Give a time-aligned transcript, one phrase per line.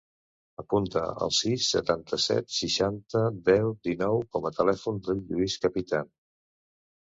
[0.61, 6.11] Apunta el sis, setanta-set, seixanta, deu, dinou com a telèfon del Lluís Capitan.